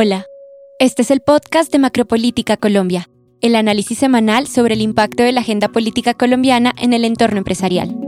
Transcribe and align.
Hola, 0.00 0.26
este 0.78 1.02
es 1.02 1.10
el 1.10 1.18
podcast 1.18 1.72
de 1.72 1.80
Macropolítica 1.80 2.56
Colombia, 2.56 3.10
el 3.40 3.56
análisis 3.56 3.98
semanal 3.98 4.46
sobre 4.46 4.74
el 4.74 4.80
impacto 4.80 5.24
de 5.24 5.32
la 5.32 5.40
agenda 5.40 5.70
política 5.70 6.14
colombiana 6.14 6.72
en 6.78 6.92
el 6.92 7.04
entorno 7.04 7.38
empresarial. 7.38 7.98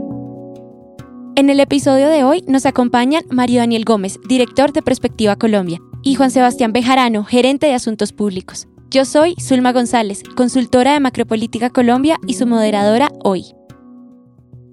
En 1.35 1.49
el 1.49 1.59
episodio 1.59 2.07
de 2.07 2.23
hoy 2.23 2.45
nos 2.47 2.65
acompañan 2.65 3.25
Mario 3.29 3.59
Daniel 3.59 3.83
Gómez, 3.83 4.19
director 4.25 4.71
de 4.71 4.81
Perspectiva 4.81 5.35
Colombia, 5.35 5.79
y 6.01 6.15
Juan 6.15 6.31
Sebastián 6.31 6.71
Bejarano, 6.71 7.25
gerente 7.25 7.67
de 7.67 7.73
Asuntos 7.73 8.13
Públicos. 8.13 8.69
Yo 8.89 9.03
soy 9.03 9.35
Zulma 9.37 9.73
González, 9.73 10.23
consultora 10.37 10.93
de 10.93 11.01
Macropolítica 11.01 11.71
Colombia 11.71 12.19
y 12.25 12.35
su 12.35 12.47
moderadora 12.47 13.11
hoy. 13.21 13.47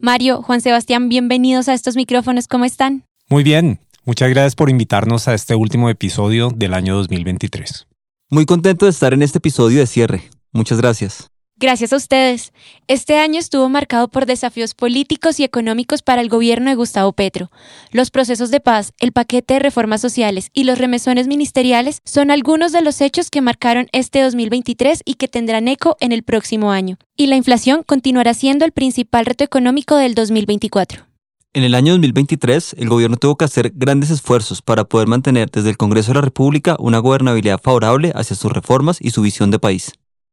Mario, 0.00 0.41
Juan 0.43 0.61
Sebastián, 0.61 1.09
bienvenidos 1.09 1.69
a 1.69 1.75
estos 1.75 1.96
micrófonos, 1.96 2.46
¿cómo 2.46 2.64
están? 2.64 3.07
Muy 3.29 3.43
bien, 3.43 3.80
muchas 4.09 4.30
gracias 4.30 4.54
por 4.54 4.70
invitarnos 4.70 5.29
a 5.29 5.34
este 5.34 5.54
último 5.54 5.90
episodio 5.90 6.48
del 6.57 6.72
año 6.72 6.96
2023. 6.96 7.86
Muy 8.30 8.46
contento 8.46 8.86
de 8.86 8.90
estar 8.90 9.12
en 9.12 9.21
este 9.21 9.36
episodio 9.36 9.81
de 9.81 9.86
cierre. 9.86 10.22
Muchas 10.50 10.81
gracias. 10.81 11.29
Gracias 11.57 11.93
a 11.93 11.96
ustedes. 11.96 12.54
Este 12.86 13.18
año 13.18 13.39
estuvo 13.39 13.68
marcado 13.68 14.08
por 14.08 14.25
desafíos 14.25 14.75
políticos 14.75 15.39
y 15.40 15.44
económicos 15.44 16.00
para 16.00 16.22
el 16.22 16.31
gobierno 16.31 16.71
de 16.71 16.76
Gustavo 16.76 17.12
Petro. 17.12 17.50
Los 17.90 18.11
procesos 18.11 18.50
de 18.50 18.61
paz, 18.61 18.94
el 18.98 19.12
paquete 19.12 19.54
de 19.54 19.61
reformas 19.61 20.00
sociales 20.00 20.48
y 20.54 20.64
los 20.64 20.79
remesones 20.79 21.26
ministeriales 21.26 22.00
son 22.06 22.31
algunos 22.31 22.72
de 22.72 22.81
los 22.81 23.03
hechos 23.03 23.29
que 23.29 23.43
marcaron 23.43 23.89
este 23.93 24.22
2023 24.22 25.03
y 25.04 25.14
que 25.14 25.29
tendrán 25.29 25.68
eco 25.68 25.98
en 26.00 26.12
el 26.12 26.22
próximo 26.22 26.70
año. 26.70 26.96
Y 27.14 27.26
la 27.26 27.36
inflación 27.36 27.82
continuará 27.82 28.32
siendo 28.32 28.64
el 28.64 28.72
principal 28.72 29.26
reto 29.26 29.45
económico 29.45 29.96
del 29.96 30.14
2024. 30.14 31.09
En 31.54 31.64
el 31.64 31.75
año 31.75 31.93
2023, 31.94 32.77
el 32.78 32.91
gobierno 32.91 33.16
tuvo 33.16 33.36
que 33.36 33.47
hacer 33.47 33.72
grandes 33.75 34.11
esfuerzos 34.11 34.61
para 34.61 34.84
poder 34.84 35.08
mantener 35.08 35.50
desde 35.50 35.70
el 35.70 35.78
Congreso 35.78 36.11
de 36.11 36.16
la 36.16 36.20
República 36.20 36.77
una 36.78 36.98
gobernabilidad 36.98 37.58
favorable 37.58 38.12
hacia 38.14 38.36
sus 38.36 38.52
reformas 38.52 38.98
y 39.00 39.11
su 39.11 39.22
visión 39.22 39.50
de 39.50 39.58
país. 39.58 39.92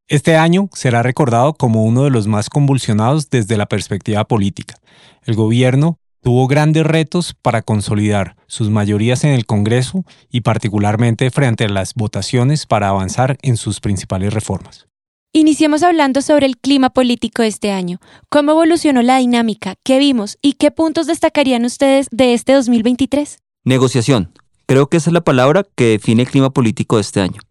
Este 0.09 0.35
año 0.35 0.69
será 0.73 1.03
recordado 1.03 1.53
como 1.53 1.85
uno 1.85 2.03
de 2.03 2.09
los 2.09 2.27
más 2.27 2.49
convulsionados 2.49 3.29
desde 3.29 3.55
la 3.55 3.65
perspectiva 3.65 4.25
política. 4.25 4.75
El 5.23 5.35
gobierno 5.35 5.99
tuvo 6.21 6.47
grandes 6.47 6.85
retos 6.85 7.33
para 7.33 7.61
consolidar 7.61 8.35
sus 8.47 8.69
mayorías 8.69 9.23
en 9.23 9.31
el 9.31 9.45
Congreso 9.45 10.03
y 10.29 10.41
particularmente 10.41 11.31
frente 11.31 11.63
a 11.63 11.69
las 11.69 11.93
votaciones 11.93 12.65
para 12.65 12.89
avanzar 12.89 13.37
en 13.41 13.55
sus 13.55 13.79
principales 13.79 14.33
reformas. 14.33 14.87
Iniciemos 15.37 15.83
hablando 15.83 16.21
sobre 16.21 16.45
el 16.45 16.55
clima 16.55 16.91
político 16.91 17.41
de 17.41 17.49
este 17.49 17.73
año. 17.73 17.99
¿Cómo 18.29 18.53
evolucionó 18.53 19.01
la 19.01 19.17
dinámica? 19.17 19.75
¿Qué 19.83 19.99
vimos? 19.99 20.37
¿Y 20.41 20.53
qué 20.53 20.71
puntos 20.71 21.07
destacarían 21.07 21.65
ustedes 21.65 22.07
de 22.09 22.33
este 22.33 22.53
2023? 22.53 23.39
Negociación. 23.65 24.31
Creo 24.65 24.87
que 24.87 24.95
esa 24.95 25.09
es 25.09 25.13
la 25.13 25.25
palabra 25.25 25.65
que 25.75 25.87
define 25.87 26.21
el 26.21 26.29
clima 26.29 26.51
político 26.51 26.95
de 26.95 27.01
este 27.01 27.19
año. 27.19 27.41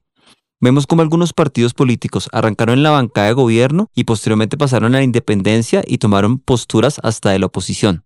Vemos 0.61 0.87
cómo 0.87 1.03
algunos 1.03 1.35
partidos 1.35 1.75
políticos 1.75 2.31
arrancaron 2.33 2.79
en 2.79 2.85
la 2.85 2.91
bancada 2.91 3.27
de 3.27 3.35
gobierno 3.35 3.91
y 3.95 4.05
posteriormente 4.05 4.57
pasaron 4.57 4.95
a 4.95 4.99
la 5.01 5.05
independencia 5.05 5.83
y 5.87 5.99
tomaron 5.99 6.39
posturas 6.39 6.99
hasta 7.03 7.33
de 7.33 7.39
la 7.39 7.47
oposición. 7.47 8.03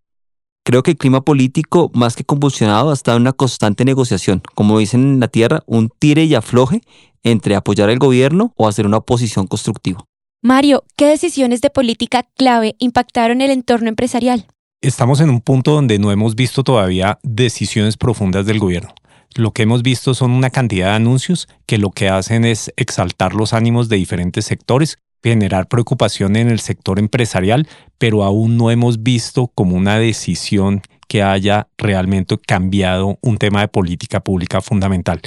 Creo 0.69 0.83
que 0.83 0.91
el 0.91 0.99
clima 0.99 1.23
político, 1.23 1.91
más 1.95 2.15
que 2.15 2.25
convulsionado, 2.25 2.91
ha 2.91 2.93
estado 2.93 3.17
en 3.17 3.23
una 3.23 3.33
constante 3.33 3.87
negociación, 3.87 4.43
como 4.55 4.79
dicen 4.79 5.01
en 5.01 5.21
la 5.21 5.29
tierra, 5.29 5.63
un 5.65 5.89
tire 5.89 6.25
y 6.25 6.35
afloje 6.35 6.83
entre 7.23 7.57
apoyar 7.57 7.89
al 7.89 7.99
gobierno 7.99 8.53
o 8.55 8.69
hacer 8.69 8.85
una 8.85 8.99
oposición 8.99 9.47
constructiva. 9.47 10.05
Mario, 10.43 10.85
¿qué 10.95 11.07
decisiones 11.07 11.63
de 11.63 11.71
política 11.71 12.29
clave 12.37 12.77
impactaron 12.81 13.41
el 13.41 13.51
entorno 13.51 13.89
empresarial? 13.89 14.47
Estamos 14.83 15.21
en 15.21 15.31
un 15.31 15.41
punto 15.41 15.73
donde 15.73 15.99
no 15.99 16.13
hemos 16.13 16.35
visto 16.35 16.63
todavía 16.63 17.19
decisiones 17.23 17.97
profundas 17.97 18.45
del 18.45 18.59
gobierno 18.59 18.93
lo 19.39 19.53
que 19.53 19.63
hemos 19.63 19.83
visto 19.83 20.15
son 20.15 20.33
una 20.33 20.51
cantidad 20.51 20.89
de 20.89 20.97
anuncios 20.97 21.49
que 21.67 21.79
lo 21.79 21.91
que 21.91 22.09
hacen 22.09 22.45
es 22.45 22.73
exaltar 22.77 23.35
los 23.35 23.53
ánimos 23.53 23.89
de 23.89 23.97
diferentes 23.97 24.45
sectores, 24.45 24.99
generar 25.23 25.69
preocupación 25.69 26.37
en 26.37 26.51
el 26.51 26.61
sector 26.61 26.99
empresarial, 26.99 27.69
pero 27.99 28.25
aún 28.25 28.57
no 28.57 28.71
hemos 28.71 29.03
visto 29.03 29.49
como 29.55 29.77
una 29.77 29.99
decisión 29.99 30.83
que 31.09 31.23
haya 31.23 31.69
realmente 31.79 32.37
cambiado 32.39 33.19
un 33.23 33.39
tema 33.39 33.63
de 33.63 33.69
política 33.69 34.21
pública 34.21 34.61
fundamental. 34.61 35.21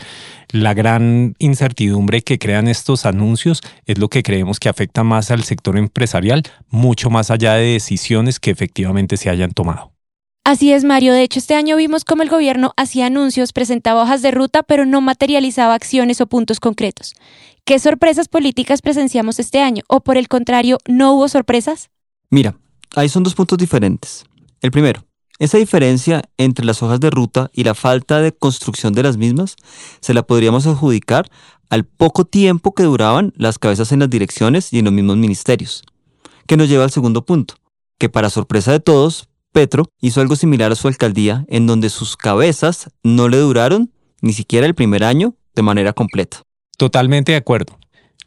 La 0.49 0.73
gran 0.73 1.35
incertidumbre 1.39 2.21
que 2.21 2.37
crean 2.37 2.67
estos 2.67 3.05
anuncios 3.05 3.61
es 3.85 3.97
lo 3.97 4.07
que 4.07 4.23
creemos 4.23 4.59
que 4.59 4.69
afecta 4.69 5.03
más 5.03 5.31
al 5.31 5.43
sector 5.43 5.77
empresarial, 5.77 6.43
mucho 6.69 7.09
más 7.09 7.31
allá 7.31 7.55
de 7.55 7.73
decisiones 7.73 8.39
que 8.39 8.51
efectivamente 8.51 9.17
se 9.17 9.29
hayan 9.29 9.51
tomado. 9.51 9.91
Así 10.43 10.73
es, 10.73 10.83
Mario. 10.83 11.13
De 11.13 11.21
hecho, 11.21 11.37
este 11.37 11.53
año 11.53 11.75
vimos 11.75 12.03
cómo 12.03 12.23
el 12.23 12.29
gobierno 12.29 12.73
hacía 12.75 13.05
anuncios, 13.05 13.53
presentaba 13.53 14.01
hojas 14.01 14.23
de 14.23 14.31
ruta, 14.31 14.63
pero 14.63 14.85
no 14.85 14.99
materializaba 14.99 15.75
acciones 15.75 16.19
o 16.19 16.25
puntos 16.25 16.59
concretos. 16.59 17.13
¿Qué 17.63 17.77
sorpresas 17.77 18.27
políticas 18.27 18.81
presenciamos 18.81 19.39
este 19.39 19.61
año? 19.61 19.83
¿O 19.87 20.01
por 20.01 20.17
el 20.17 20.27
contrario, 20.27 20.79
no 20.87 21.13
hubo 21.13 21.29
sorpresas? 21.29 21.89
Mira, 22.31 22.57
ahí 22.95 23.07
son 23.07 23.23
dos 23.23 23.35
puntos 23.35 23.57
diferentes. 23.57 24.25
El 24.61 24.71
primero, 24.71 25.05
esa 25.37 25.59
diferencia 25.59 26.23
entre 26.37 26.65
las 26.65 26.81
hojas 26.81 26.99
de 26.99 27.11
ruta 27.11 27.51
y 27.53 27.63
la 27.63 27.75
falta 27.75 28.19
de 28.19 28.31
construcción 28.31 28.93
de 28.93 29.03
las 29.03 29.17
mismas 29.17 29.55
se 30.01 30.13
la 30.15 30.23
podríamos 30.23 30.65
adjudicar 30.65 31.29
al 31.69 31.85
poco 31.85 32.25
tiempo 32.25 32.73
que 32.73 32.83
duraban 32.83 33.31
las 33.37 33.59
cabezas 33.59 33.91
en 33.91 33.99
las 33.99 34.09
direcciones 34.09 34.73
y 34.73 34.79
en 34.79 34.85
los 34.85 34.93
mismos 34.93 35.17
ministerios. 35.17 35.83
Que 36.47 36.57
nos 36.57 36.67
lleva 36.67 36.83
al 36.83 36.91
segundo 36.91 37.25
punto, 37.25 37.55
que 37.99 38.09
para 38.09 38.31
sorpresa 38.31 38.71
de 38.71 38.79
todos, 38.79 39.29
Petro 39.51 39.85
hizo 40.01 40.19
algo 40.19 40.35
similar 40.35 40.71
a 40.71 40.75
su 40.75 40.87
alcaldía, 40.87 41.45
en 41.47 41.67
donde 41.67 41.89
sus 41.89 42.17
cabezas 42.17 42.89
no 43.03 43.29
le 43.29 43.37
duraron 43.37 43.91
ni 44.21 44.33
siquiera 44.33 44.65
el 44.65 44.75
primer 44.75 45.03
año 45.03 45.35
de 45.55 45.61
manera 45.61 45.93
completa. 45.93 46.41
Totalmente 46.81 47.33
de 47.33 47.37
acuerdo. 47.37 47.77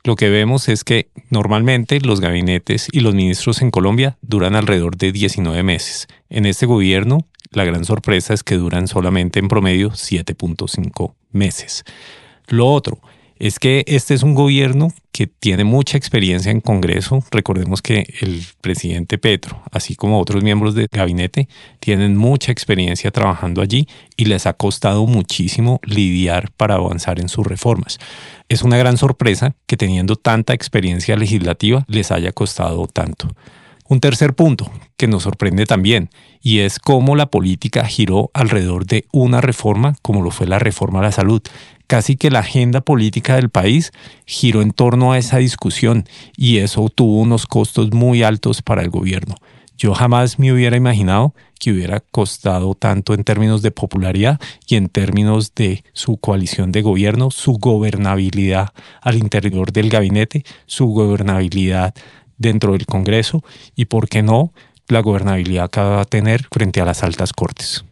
Lo 0.05 0.15
que 0.15 0.31
vemos 0.31 0.69
es 0.69 0.85
que 0.85 1.09
normalmente 1.29 1.99
los 1.99 2.21
gabinetes 2.21 2.87
y 2.93 3.01
los 3.01 3.13
ministros 3.13 3.61
en 3.63 3.73
Colombia 3.73 4.17
duran 4.23 4.55
alrededor 4.55 4.97
de 4.97 5.11
19 5.11 5.65
meses. 5.65 6.07
En 6.31 6.47
este 6.47 6.65
gobierno, 6.65 7.27
la 7.51 7.65
gran 7.65 7.85
sorpresa 7.85 8.33
es 8.33 8.45
que 8.45 8.55
duran 8.55 8.87
solamente 8.87 9.41
en 9.41 9.49
promedio 9.49 9.91
7.5 9.91 11.15
meses. 11.33 11.83
Lo 12.47 12.69
otro, 12.69 13.01
es 13.45 13.59
que 13.59 13.85
este 13.87 14.15
es 14.15 14.23
un 14.23 14.35
gobierno 14.35 14.91
que 15.13 15.27
tiene 15.27 15.65
mucha 15.65 15.99
experiencia 15.99 16.51
en 16.51 16.63
Congreso. 16.63 17.23
Recordemos 17.31 17.83
que 17.83 18.07
el 18.23 18.43
presidente 18.63 19.19
Petro, 19.19 19.61
así 19.71 19.97
como 19.97 20.19
otros 20.19 20.43
miembros 20.43 20.75
del 20.75 20.89
gabinete, 20.91 21.47
tienen 21.79 22.17
mucha 22.17 22.53
experiencia 22.53 23.11
trabajando 23.11 23.61
allí 23.61 23.87
y 24.17 24.25
les 24.25 24.47
ha 24.47 24.55
costado 24.55 25.07
muchísimo 25.07 25.79
lidiar 25.83 26.53
para 26.53 26.77
avanzar 26.77 27.21
en 27.21 27.29
sus 27.29 27.47
reformas. 27.47 27.99
Es 28.49 28.63
una 28.63 28.79
gran 28.79 28.97
sorpresa 28.97 29.55
que 29.67 29.77
teniendo 29.77 30.17
tanta 30.17 30.55
experiencia 30.55 31.15
legislativa 31.15 31.85
les 31.87 32.13
haya 32.13 32.33
costado 32.33 32.87
tanto. 32.87 33.29
Un 33.87 34.01
tercer 34.01 34.35
punto 34.35 34.71
que 34.97 35.07
nos 35.07 35.25
sorprende 35.25 35.67
también 35.67 36.09
y 36.41 36.61
es 36.61 36.79
cómo 36.79 37.17
la 37.17 37.27
política 37.27 37.85
giró 37.85 38.31
alrededor 38.33 38.87
de 38.87 39.05
una 39.13 39.43
reforma 39.43 39.95
como 40.01 40.23
lo 40.23 40.31
fue 40.31 40.47
la 40.47 40.59
reforma 40.59 41.01
a 41.01 41.03
la 41.03 41.13
salud. 41.13 41.43
Casi 41.87 42.17
que 42.17 42.31
la 42.31 42.39
agenda 42.39 42.81
política 42.81 43.35
del 43.35 43.51
país 43.51 43.93
giró 44.25 44.63
en 44.63 44.71
torno 44.71 45.13
a 45.13 45.19
esa 45.19 45.37
discusión 45.37 46.09
y 46.35 46.59
eso 46.59 46.89
tuvo 46.89 47.21
unos 47.21 47.47
costos 47.47 47.93
muy 47.93 48.23
altos 48.23 48.63
para 48.63 48.81
el 48.81 48.89
gobierno. 48.89 49.35
Yo 49.77 49.93
jamás 49.93 50.39
me 50.39 50.53
hubiera 50.53 50.77
imaginado 50.77 51.35
que 51.59 51.73
hubiera 51.73 52.01
costado 52.01 52.75
tanto 52.75 53.13
en 53.13 53.25
términos 53.25 53.61
de 53.61 53.71
popularidad 53.71 54.41
y 54.67 54.77
en 54.77 54.89
términos 54.89 55.53
de 55.55 55.85
su 55.93 56.17
coalición 56.17 56.73
de 56.73 56.81
gobierno, 56.81 57.31
su 57.31 57.55
gobernabilidad 57.55 58.69
al 59.03 59.17
interior 59.17 59.73
del 59.73 59.91
gabinete, 59.91 60.45
su 60.67 60.87
gobernabilidad 60.87 61.95
dentro 62.39 62.73
del 62.73 62.87
Congreso 62.87 63.43
y, 63.75 63.87
por 63.87 64.09
qué 64.09 64.23
no, 64.23 64.53
la 64.89 65.01
gobernabilidad 65.01 65.71
que 65.71 65.81
va 65.81 66.01
a 66.01 66.05
tener 66.05 66.47
frente 66.51 66.81
a 66.81 66.85
las 66.85 67.03
altas 67.03 67.33
cortes. 67.33 67.85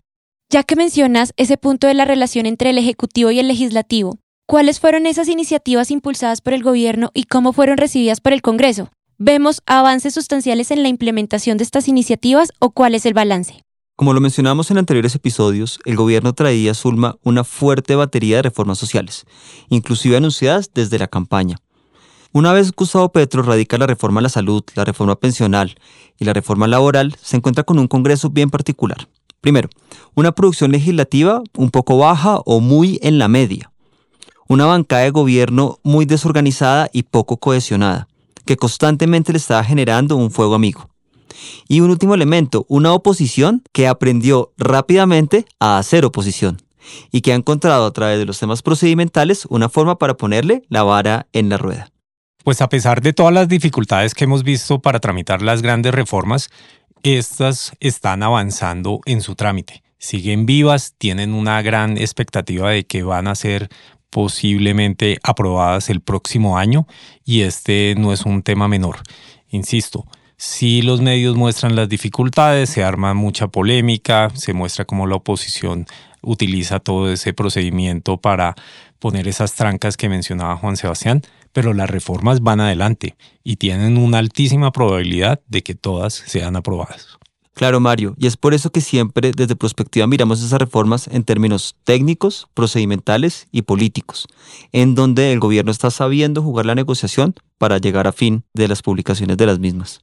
Ya 0.50 0.62
que 0.62 0.76
mencionas 0.76 1.32
ese 1.36 1.56
punto 1.56 1.86
de 1.86 1.94
la 1.94 2.04
relación 2.04 2.46
entre 2.46 2.70
el 2.70 2.78
Ejecutivo 2.78 3.30
y 3.30 3.38
el 3.38 3.48
Legislativo, 3.48 4.18
¿cuáles 4.46 4.80
fueron 4.80 5.06
esas 5.06 5.28
iniciativas 5.28 5.90
impulsadas 5.90 6.42
por 6.42 6.52
el 6.52 6.62
Gobierno 6.62 7.10
y 7.14 7.24
cómo 7.24 7.52
fueron 7.52 7.78
recibidas 7.78 8.20
por 8.20 8.34
el 8.34 8.42
Congreso? 8.42 8.90
¿Vemos 9.16 9.62
avances 9.66 10.14
sustanciales 10.14 10.70
en 10.70 10.82
la 10.82 10.88
implementación 10.88 11.56
de 11.56 11.64
estas 11.64 11.88
iniciativas 11.88 12.52
o 12.58 12.70
cuál 12.70 12.94
es 12.94 13.06
el 13.06 13.14
balance? 13.14 13.62
Como 13.96 14.14
lo 14.14 14.20
mencionamos 14.20 14.70
en 14.70 14.78
anteriores 14.78 15.14
episodios, 15.14 15.78
el 15.84 15.96
gobierno 15.96 16.32
traía 16.32 16.72
a 16.72 16.74
Zulma 16.74 17.16
una 17.22 17.44
fuerte 17.44 17.94
batería 17.94 18.36
de 18.36 18.42
reformas 18.42 18.78
sociales, 18.78 19.26
inclusive 19.68 20.16
anunciadas 20.16 20.72
desde 20.74 20.98
la 20.98 21.06
campaña. 21.06 21.58
Una 22.34 22.54
vez 22.54 22.72
Gustavo 22.72 23.10
Petro 23.12 23.42
radica 23.42 23.76
la 23.76 23.86
reforma 23.86 24.20
a 24.20 24.22
la 24.22 24.30
salud, 24.30 24.64
la 24.74 24.86
reforma 24.86 25.16
pensional 25.16 25.74
y 26.18 26.24
la 26.24 26.32
reforma 26.32 26.66
laboral, 26.66 27.14
se 27.20 27.36
encuentra 27.36 27.62
con 27.64 27.78
un 27.78 27.88
Congreso 27.88 28.30
bien 28.30 28.48
particular. 28.48 29.06
Primero, 29.42 29.68
una 30.14 30.32
producción 30.32 30.72
legislativa 30.72 31.42
un 31.54 31.70
poco 31.70 31.98
baja 31.98 32.38
o 32.46 32.60
muy 32.60 32.98
en 33.02 33.18
la 33.18 33.28
media. 33.28 33.70
Una 34.48 34.64
bancada 34.64 35.02
de 35.02 35.10
gobierno 35.10 35.78
muy 35.82 36.06
desorganizada 36.06 36.88
y 36.90 37.02
poco 37.02 37.36
cohesionada, 37.36 38.08
que 38.46 38.56
constantemente 38.56 39.32
le 39.32 39.38
estaba 39.38 39.62
generando 39.62 40.16
un 40.16 40.30
fuego 40.30 40.54
amigo. 40.54 40.88
Y 41.68 41.80
un 41.80 41.90
último 41.90 42.14
elemento, 42.14 42.64
una 42.68 42.94
oposición 42.94 43.62
que 43.72 43.88
aprendió 43.88 44.52
rápidamente 44.56 45.44
a 45.60 45.76
hacer 45.76 46.06
oposición, 46.06 46.62
y 47.10 47.20
que 47.20 47.32
ha 47.32 47.36
encontrado 47.36 47.84
a 47.84 47.92
través 47.92 48.18
de 48.18 48.24
los 48.24 48.38
temas 48.38 48.62
procedimentales 48.62 49.44
una 49.50 49.68
forma 49.68 49.98
para 49.98 50.16
ponerle 50.16 50.62
la 50.70 50.82
vara 50.82 51.26
en 51.34 51.50
la 51.50 51.58
rueda. 51.58 51.92
Pues 52.44 52.60
a 52.60 52.68
pesar 52.68 53.02
de 53.02 53.12
todas 53.12 53.32
las 53.32 53.48
dificultades 53.48 54.14
que 54.14 54.24
hemos 54.24 54.42
visto 54.42 54.80
para 54.80 54.98
tramitar 54.98 55.42
las 55.42 55.62
grandes 55.62 55.94
reformas, 55.94 56.50
estas 57.04 57.72
están 57.78 58.24
avanzando 58.24 59.00
en 59.06 59.20
su 59.20 59.36
trámite. 59.36 59.84
Siguen 59.98 60.44
vivas, 60.44 60.94
tienen 60.98 61.34
una 61.34 61.62
gran 61.62 61.96
expectativa 61.96 62.70
de 62.70 62.84
que 62.84 63.04
van 63.04 63.28
a 63.28 63.36
ser 63.36 63.68
posiblemente 64.10 65.18
aprobadas 65.22 65.88
el 65.88 66.00
próximo 66.00 66.58
año 66.58 66.88
y 67.24 67.42
este 67.42 67.94
no 67.96 68.12
es 68.12 68.26
un 68.26 68.42
tema 68.42 68.66
menor. 68.66 68.96
Insisto, 69.48 70.08
si 70.36 70.82
los 70.82 71.00
medios 71.00 71.36
muestran 71.36 71.76
las 71.76 71.88
dificultades, 71.88 72.70
se 72.70 72.82
arma 72.82 73.14
mucha 73.14 73.46
polémica, 73.46 74.30
se 74.34 74.52
muestra 74.52 74.84
cómo 74.84 75.06
la 75.06 75.14
oposición 75.14 75.86
utiliza 76.22 76.80
todo 76.80 77.12
ese 77.12 77.32
procedimiento 77.32 78.16
para 78.16 78.56
poner 78.98 79.28
esas 79.28 79.54
trancas 79.54 79.96
que 79.96 80.08
mencionaba 80.08 80.56
Juan 80.56 80.76
Sebastián, 80.76 81.22
pero 81.52 81.74
las 81.74 81.90
reformas 81.90 82.40
van 82.40 82.60
adelante 82.60 83.16
y 83.44 83.56
tienen 83.56 83.98
una 83.98 84.18
altísima 84.18 84.72
probabilidad 84.72 85.40
de 85.48 85.62
que 85.62 85.74
todas 85.74 86.14
sean 86.14 86.56
aprobadas. 86.56 87.18
Claro, 87.54 87.80
Mario, 87.80 88.14
y 88.18 88.26
es 88.26 88.38
por 88.38 88.54
eso 88.54 88.70
que 88.70 88.80
siempre 88.80 89.30
desde 89.36 89.56
Prospectiva 89.56 90.06
miramos 90.06 90.42
esas 90.42 90.58
reformas 90.58 91.06
en 91.08 91.22
términos 91.22 91.76
técnicos, 91.84 92.48
procedimentales 92.54 93.46
y 93.52 93.62
políticos, 93.62 94.26
en 94.72 94.94
donde 94.94 95.32
el 95.32 95.40
gobierno 95.40 95.70
está 95.70 95.90
sabiendo 95.90 96.42
jugar 96.42 96.64
la 96.64 96.74
negociación 96.74 97.34
para 97.58 97.76
llegar 97.76 98.06
a 98.06 98.12
fin 98.12 98.44
de 98.54 98.68
las 98.68 98.80
publicaciones 98.80 99.36
de 99.36 99.46
las 99.46 99.58
mismas. 99.58 100.02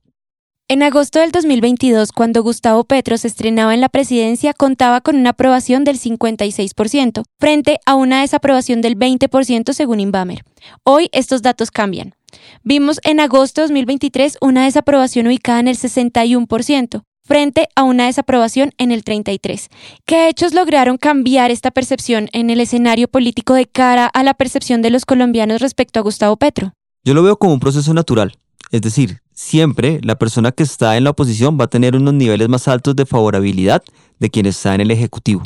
En 0.71 0.83
agosto 0.83 1.18
del 1.18 1.31
2022, 1.31 2.12
cuando 2.12 2.44
Gustavo 2.44 2.83
Petro 2.83 3.18
se 3.18 3.27
estrenaba 3.27 3.74
en 3.74 3.81
la 3.81 3.89
presidencia, 3.89 4.54
contaba 4.54 5.01
con 5.01 5.16
una 5.16 5.31
aprobación 5.31 5.83
del 5.83 6.00
56%, 6.00 7.24
frente 7.39 7.80
a 7.88 7.95
una 7.95 8.21
desaprobación 8.21 8.81
del 8.81 8.95
20% 8.95 9.74
según 9.74 10.00
Inbamer. 10.00 10.44
Hoy 10.83 11.10
estos 11.12 11.42
datos 11.42 11.71
cambian. 11.71 12.13
Vimos 12.62 13.00
en 13.04 13.19
agosto 13.19 13.62
de 13.62 13.69
2023 13.69 14.38
una 14.42 14.66
desaprobación 14.66 15.25
ubicada 15.25 15.60
en 15.60 15.69
el 15.69 15.75
61%, 15.75 17.01
frente 17.24 17.68
a 17.75 17.81
una 17.81 18.06
desaprobación 18.06 18.71
en 18.77 18.92
el 18.92 19.04
33. 19.04 19.69
¿Qué 20.06 20.30
hechos 20.30 20.54
lograron 20.54 20.98
cambiar 20.98 21.50
esta 21.50 21.71
percepción 21.71 22.30
en 22.31 22.51
el 22.51 22.62
escenario 22.62 23.07
político 23.07 23.56
de 23.56 23.66
cara 23.66 24.06
a 24.06 24.21
la 24.21 24.36
percepción 24.36 24.83
de 24.83 24.92
los 24.92 25.06
colombianos 25.06 25.62
respecto 25.62 26.00
a 26.00 26.04
Gustavo 26.04 26.38
Petro? 26.38 26.74
Yo 27.04 27.16
lo 27.16 27.24
veo 27.24 27.39
como 27.39 27.54
un 27.54 27.60
proceso 27.60 27.92
natural, 27.95 28.33
es 28.71 28.81
decir, 28.81 29.21
siempre 29.33 30.00
la 30.04 30.18
persona 30.18 30.51
que 30.51 30.63
está 30.63 30.98
en 30.98 31.04
la 31.04 31.12
oposición 31.12 31.57
va 31.60 31.66
a 31.66 31.69
tener 31.69 31.95
unos 31.95 32.13
niveles 32.13 32.50
más 32.50 32.68
altos 32.68 32.95
de 32.95 33.06
favorabilidad 33.06 33.83
de 34.19 34.30
quien 34.30 34.45
está 34.45 34.75
en 34.75 34.81
el 34.81 34.92
Ejecutivo. 34.92 35.44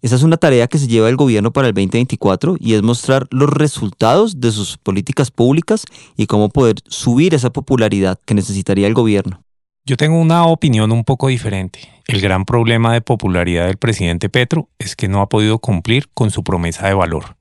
Esa 0.00 0.14
es 0.14 0.22
una 0.22 0.36
tarea 0.36 0.68
que 0.68 0.78
se 0.78 0.86
lleva 0.86 1.08
el 1.08 1.16
gobierno 1.16 1.52
para 1.52 1.66
el 1.66 1.74
2024 1.74 2.56
y 2.60 2.74
es 2.74 2.82
mostrar 2.82 3.26
los 3.30 3.50
resultados 3.50 4.40
de 4.40 4.52
sus 4.52 4.76
políticas 4.76 5.32
públicas 5.32 5.84
y 6.16 6.26
cómo 6.26 6.50
poder 6.50 6.76
subir 6.86 7.34
esa 7.34 7.50
popularidad 7.50 8.18
que 8.24 8.34
necesitaría 8.34 8.86
el 8.86 8.94
gobierno. 8.94 9.42
Yo 9.84 9.96
tengo 9.96 10.20
una 10.20 10.46
opinión 10.46 10.92
un 10.92 11.02
poco 11.02 11.28
diferente. 11.28 11.80
El 12.06 12.20
gran 12.20 12.44
problema 12.44 12.92
de 12.92 13.00
popularidad 13.00 13.66
del 13.66 13.78
presidente 13.78 14.28
Petro 14.28 14.68
es 14.78 14.94
que 14.94 15.08
no 15.08 15.20
ha 15.20 15.28
podido 15.28 15.58
cumplir 15.58 16.08
con 16.14 16.30
su 16.30 16.44
promesa 16.44 16.86
de 16.86 16.94
valor. 16.94 17.36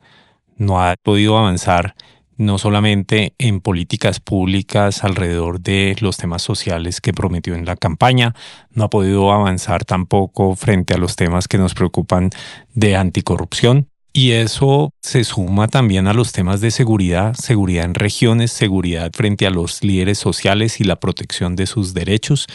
No 0.56 0.82
ha 0.82 0.96
podido 1.04 1.38
avanzar 1.38 1.94
no 2.38 2.58
solamente 2.58 3.34
en 3.38 3.60
políticas 3.60 4.20
públicas 4.20 5.04
alrededor 5.04 5.60
de 5.60 5.96
los 6.00 6.18
temas 6.18 6.42
sociales 6.42 7.02
que 7.02 7.14
prometió 7.14 7.56
en 7.56 7.66
la 7.66 7.76
campaña, 7.76 8.34
no 8.72 8.86
ha 8.86 8.90
podido 8.90 9.32
avanzar 9.32 9.86
tampoco 9.86 10.56
frente 10.56 10.94
a 10.94 10.98
los 10.98 11.16
temas 11.16 11.48
que 11.48 11.58
nos 11.58 11.74
preocupan 11.74 12.30
de 12.74 12.96
anticorrupción. 12.96 13.90
Y 14.14 14.32
eso 14.32 14.92
se 15.02 15.24
suma 15.24 15.68
también 15.68 16.08
a 16.08 16.14
los 16.14 16.32
temas 16.32 16.60
de 16.60 16.72
seguridad, 16.72 17.36
seguridad 17.36 17.86
en 17.86 17.94
regiones, 17.94 18.52
seguridad 18.52 19.12
frente 19.14 19.46
a 19.46 19.52
los 19.52 19.84
líderes 19.84 20.18
sociales 20.18 20.80
y 20.80 20.86
la 20.86 21.00
protección 21.00 21.56
de 21.56 21.68
sus 21.68 21.94
derechos 21.94 22.48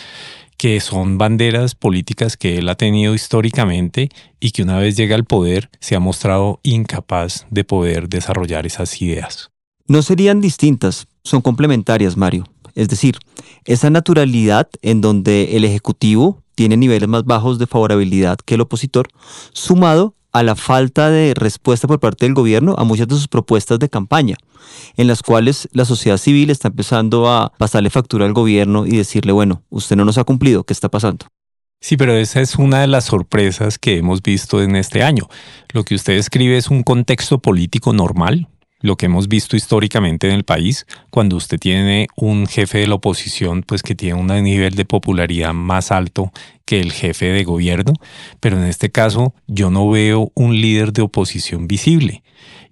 que 0.57 0.81
son 0.81 1.19
banderas 1.19 1.75
políticas 1.75 2.37
que 2.37 2.59
él 2.59 2.69
ha 2.69 2.77
tenido 2.77 3.15
históricamente 3.15 4.11
y 4.39 4.51
que 4.51 4.63
una 4.63 4.79
vez 4.79 4.97
llega 4.97 5.15
al 5.17 5.25
poder 5.25 5.71
se 5.81 5.97
ha 5.97 6.01
mostrado 6.01 6.61
incapaz 6.63 7.47
de 7.51 7.65
poder 7.65 8.09
desarrollar 8.09 8.67
esas 8.67 9.01
ideas. 9.01 9.52
No 9.93 10.01
serían 10.01 10.41
distintas, 10.41 11.07
son 11.23 11.43
complementarias, 11.43 12.17
Mario. 12.17 12.47
Es 12.75 12.89
decir, 12.89 13.19
esa 13.67 13.91
naturalidad 13.91 14.71
en 14.81 15.03
donde 15.03 15.55
el 15.55 15.67
Ejecutivo 15.67 16.41
tiene 16.55 16.79
niveles 16.79 17.11
más 17.11 17.25
bajos 17.25 17.59
de 17.59 17.67
favorabilidad 17.67 18.39
que 18.39 18.55
el 18.55 18.63
opositor, 18.63 19.09
sumado 19.53 20.15
a 20.33 20.43
la 20.43 20.57
falta 20.57 21.11
de 21.11 21.35
respuesta 21.35 21.87
por 21.87 22.01
parte 22.01 22.25
del 22.25 22.33
gobierno 22.33 22.75
a 22.79 22.85
muchas 22.85 23.07
de 23.07 23.17
sus 23.17 23.29
propuestas 23.29 23.79
de 23.81 23.91
campaña, 23.91 24.37
en 24.97 25.09
las 25.09 25.23
cuales 25.23 25.69
la 25.73 25.85
sociedad 25.85 26.17
civil 26.17 26.49
está 26.49 26.69
empezando 26.69 27.31
a 27.31 27.53
pasarle 27.59 27.91
factura 27.91 28.25
al 28.25 28.33
gobierno 28.33 28.87
y 28.87 28.97
decirle, 28.97 29.33
bueno, 29.33 29.63
usted 29.69 29.97
no 29.97 30.07
nos 30.07 30.17
ha 30.17 30.25
cumplido, 30.25 30.65
¿qué 30.65 30.73
está 30.73 30.89
pasando? 30.89 31.27
Sí, 31.83 31.99
pero 31.99 32.15
esa 32.15 32.41
es 32.41 32.57
una 32.57 32.81
de 32.81 32.87
las 32.87 33.05
sorpresas 33.05 33.79
que 33.79 33.99
hemos 33.99 34.23
visto 34.23 34.63
en 34.63 34.75
este 34.75 35.03
año. 35.03 35.29
Lo 35.75 35.85
que 35.85 35.97
usted 35.97 36.15
escribe 36.15 36.57
es 36.57 36.71
un 36.71 36.83
contexto 36.83 37.41
político 37.41 37.93
normal, 37.93 38.49
lo 38.83 38.97
que 38.97 39.07
hemos 39.07 39.29
visto 39.29 39.57
históricamente 39.57 40.29
en 40.29 40.35
el 40.35 40.45
país, 40.45 40.87
cuando 41.11 41.37
usted 41.37 41.59
tiene 41.59 42.09
un 42.17 42.47
jefe 42.47 42.79
de 42.79 42.87
la 42.87 42.97
oposición, 42.97 43.63
pues 43.63 43.83
que 43.83 43.95
tiene 43.95 44.15
un 44.15 44.27
nivel 44.43 44.75
de 44.75 44.85
popularidad 44.85 45.55
más 45.55 45.91
alto 45.91 46.33
que 46.67 46.81
el 46.81 46.93
jefe 46.93 47.27
de 47.27 47.45
gobierno, 47.45 47.95
pero 48.41 48.59
en 48.59 48.65
este 48.65 48.91
caso 48.91 49.35
yo 49.47 49.71
no 49.71 49.89
veo 49.89 50.31
un 50.35 50.61
líder 50.61 50.93
de 50.93 51.03
oposición 51.03 51.67
visible. 51.67 52.23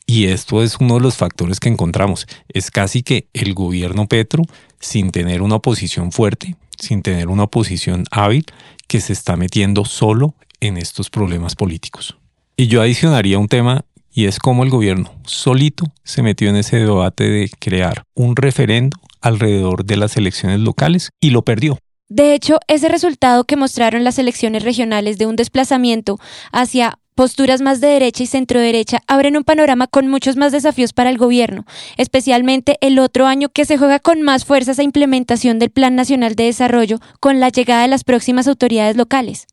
Y 0.06 0.26
esto 0.26 0.62
es 0.62 0.76
uno 0.80 0.94
de 0.94 1.00
los 1.00 1.16
factores 1.16 1.60
que 1.60 1.68
encontramos. 1.68 2.26
Es 2.48 2.72
casi 2.72 3.04
que 3.04 3.28
el 3.32 3.54
gobierno 3.54 4.08
Petro, 4.08 4.42
sin 4.80 5.12
tener 5.12 5.40
una 5.40 5.56
oposición 5.56 6.10
fuerte, 6.10 6.56
sin 6.76 7.02
tener 7.02 7.28
una 7.28 7.44
oposición 7.44 8.04
hábil, 8.10 8.44
que 8.88 9.00
se 9.00 9.12
está 9.12 9.36
metiendo 9.36 9.84
solo 9.84 10.34
en 10.60 10.78
estos 10.78 11.10
problemas 11.10 11.54
políticos. 11.54 12.16
Y 12.56 12.66
yo 12.66 12.82
adicionaría 12.82 13.38
un 13.38 13.48
tema 13.48 13.84
y 14.20 14.26
es 14.26 14.38
como 14.38 14.64
el 14.64 14.70
gobierno 14.70 15.10
solito 15.24 15.86
se 16.04 16.22
metió 16.22 16.50
en 16.50 16.56
ese 16.56 16.76
debate 16.76 17.24
de 17.24 17.50
crear 17.58 18.02
un 18.14 18.36
referendo 18.36 18.98
alrededor 19.22 19.86
de 19.86 19.96
las 19.96 20.14
elecciones 20.18 20.60
locales 20.60 21.08
y 21.20 21.30
lo 21.30 21.42
perdió. 21.42 21.78
De 22.10 22.34
hecho, 22.34 22.58
ese 22.68 22.90
resultado 22.90 23.44
que 23.44 23.56
mostraron 23.56 24.04
las 24.04 24.18
elecciones 24.18 24.62
regionales 24.62 25.16
de 25.16 25.24
un 25.24 25.36
desplazamiento 25.36 26.18
hacia 26.52 26.98
posturas 27.14 27.62
más 27.62 27.80
de 27.80 27.88
derecha 27.88 28.24
y 28.24 28.26
centro 28.26 28.60
derecha 28.60 29.00
abren 29.06 29.38
un 29.38 29.44
panorama 29.44 29.86
con 29.86 30.08
muchos 30.08 30.36
más 30.36 30.52
desafíos 30.52 30.92
para 30.92 31.08
el 31.08 31.16
gobierno, 31.16 31.64
especialmente 31.96 32.76
el 32.82 32.98
otro 32.98 33.26
año 33.26 33.48
que 33.48 33.64
se 33.64 33.78
juega 33.78 34.00
con 34.00 34.20
más 34.20 34.44
fuerza 34.44 34.72
esa 34.72 34.82
implementación 34.82 35.58
del 35.58 35.70
Plan 35.70 35.94
Nacional 35.94 36.34
de 36.34 36.44
Desarrollo 36.44 36.98
con 37.20 37.40
la 37.40 37.48
llegada 37.48 37.82
de 37.82 37.88
las 37.88 38.04
próximas 38.04 38.46
autoridades 38.48 38.98
locales. 38.98 39.46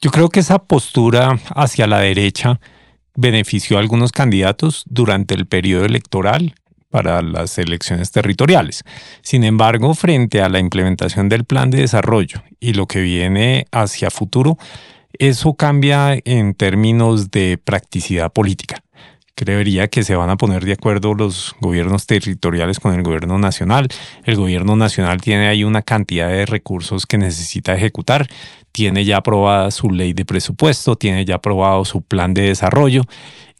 Yo 0.00 0.10
creo 0.10 0.30
que 0.30 0.40
esa 0.40 0.58
postura 0.58 1.38
hacia 1.54 1.86
la 1.86 2.00
derecha 2.00 2.58
benefició 3.14 3.76
a 3.76 3.80
algunos 3.80 4.12
candidatos 4.12 4.84
durante 4.86 5.34
el 5.34 5.46
periodo 5.46 5.84
electoral 5.84 6.54
para 6.90 7.22
las 7.22 7.56
elecciones 7.58 8.10
territoriales. 8.10 8.82
Sin 9.22 9.44
embargo, 9.44 9.94
frente 9.94 10.42
a 10.42 10.48
la 10.48 10.58
implementación 10.58 11.28
del 11.28 11.44
plan 11.44 11.70
de 11.70 11.78
desarrollo 11.78 12.42
y 12.58 12.74
lo 12.74 12.86
que 12.86 13.00
viene 13.00 13.66
hacia 13.70 14.10
futuro, 14.10 14.58
eso 15.18 15.54
cambia 15.54 16.18
en 16.24 16.54
términos 16.54 17.30
de 17.30 17.58
practicidad 17.62 18.32
política. 18.32 18.82
Creería 19.34 19.88
que 19.88 20.02
se 20.02 20.16
van 20.16 20.28
a 20.28 20.36
poner 20.36 20.64
de 20.64 20.72
acuerdo 20.72 21.14
los 21.14 21.54
gobiernos 21.60 22.06
territoriales 22.06 22.78
con 22.78 22.94
el 22.94 23.02
gobierno 23.02 23.38
nacional. 23.38 23.88
El 24.24 24.36
gobierno 24.36 24.76
nacional 24.76 25.20
tiene 25.20 25.46
ahí 25.48 25.64
una 25.64 25.80
cantidad 25.80 26.28
de 26.28 26.44
recursos 26.44 27.06
que 27.06 27.16
necesita 27.16 27.74
ejecutar 27.74 28.28
tiene 28.72 29.04
ya 29.04 29.18
aprobada 29.18 29.70
su 29.70 29.90
ley 29.90 30.12
de 30.12 30.24
presupuesto, 30.24 30.96
tiene 30.96 31.24
ya 31.24 31.36
aprobado 31.36 31.84
su 31.84 32.02
plan 32.02 32.34
de 32.34 32.42
desarrollo 32.42 33.02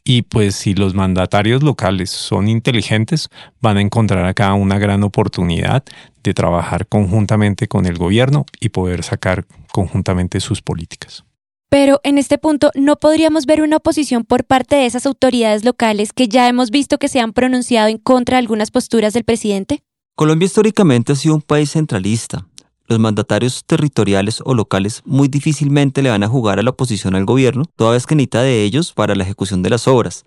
y 0.05 0.23
pues 0.23 0.55
si 0.55 0.75
los 0.75 0.95
mandatarios 0.95 1.63
locales 1.63 2.11
son 2.11 2.49
inteligentes, 2.49 3.29
van 3.61 3.77
a 3.77 3.81
encontrar 3.81 4.25
acá 4.25 4.55
una 4.55 4.79
gran 4.79 5.03
oportunidad 5.03 5.85
de 6.23 6.35
trabajar 6.35 6.87
conjuntamente 6.87 7.69
con 7.69 7.87
el 7.87 7.97
gobierno 7.97 8.47
y 8.61 8.71
poder 8.71 9.03
sacar 9.03 9.47
conjuntamente 9.73 10.41
sus 10.41 10.63
políticas. 10.63 11.25
Pero 11.69 12.01
en 12.03 12.19
este 12.19 12.37
punto, 12.37 12.73
¿no 12.75 12.97
podríamos 12.97 13.47
ver 13.47 13.63
una 13.63 13.77
oposición 13.77 14.25
por 14.25 14.45
parte 14.45 14.75
de 14.75 14.87
esas 14.87 15.07
autoridades 15.07 15.65
locales 15.65 16.13
que 16.13 16.27
ya 16.27 16.49
hemos 16.49 16.71
visto 16.71 16.99
que 16.99 17.07
se 17.07 17.21
han 17.21 17.33
pronunciado 17.33 17.89
en 17.89 17.99
contra 17.99 18.37
de 18.37 18.41
algunas 18.41 18.73
posturas 18.73 19.13
del 19.13 19.23
presidente? 19.23 19.85
Colombia 20.17 20.47
históricamente 20.47 21.13
ha 21.13 21.17
sido 21.17 21.37
un 21.37 21.43
país 21.43 21.71
centralista, 21.71 22.47
los 22.91 22.99
mandatarios 22.99 23.65
territoriales 23.65 24.43
o 24.45 24.53
locales 24.53 25.03
muy 25.05 25.29
difícilmente 25.29 26.03
le 26.03 26.11
van 26.11 26.25
a 26.25 26.29
jugar 26.29 26.59
a 26.59 26.63
la 26.63 26.71
oposición 26.71 27.15
al 27.15 27.25
gobierno, 27.25 27.65
toda 27.77 27.93
vez 27.93 28.05
que 28.05 28.17
necesita 28.17 28.43
de 28.43 28.65
ellos 28.65 28.93
para 28.93 29.15
la 29.15 29.23
ejecución 29.23 29.63
de 29.63 29.71
las 29.71 29.87
obras. 29.87 30.25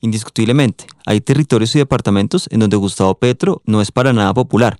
Indiscutiblemente, 0.00 0.86
hay 1.04 1.20
territorios 1.20 1.74
y 1.74 1.78
departamentos 1.78 2.48
en 2.50 2.60
donde 2.60 2.78
Gustavo 2.78 3.14
Petro 3.18 3.62
no 3.66 3.82
es 3.82 3.92
para 3.92 4.14
nada 4.14 4.32
popular. 4.32 4.78